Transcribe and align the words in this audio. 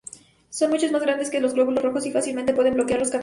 Son 0.49 0.71
mucho 0.71 0.91
más 0.91 1.03
grandes 1.03 1.29
que 1.29 1.39
los 1.39 1.53
glóbulos 1.53 1.83
rojos 1.83 2.07
y 2.07 2.11
fácilmente 2.11 2.55
pueden 2.55 2.73
bloquear 2.73 2.97
los 2.99 3.09
capilares. 3.11 3.19